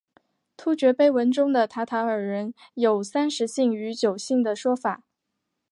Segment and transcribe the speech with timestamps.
[0.57, 5.03] 突厥碑文中的塔塔尔人有三十姓与九姓的说法。